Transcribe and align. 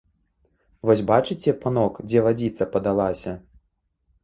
Вось 0.89 1.03
бачыце, 1.11 1.53
панок, 1.67 2.01
дзе 2.07 2.25
вадзіца 2.29 2.69
падалася. 2.75 3.37